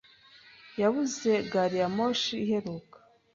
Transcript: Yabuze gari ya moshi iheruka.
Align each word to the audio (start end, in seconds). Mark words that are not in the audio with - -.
Yabuze 0.81 1.31
gari 1.51 1.77
ya 1.81 1.87
moshi 1.95 2.33
iheruka. 2.43 2.97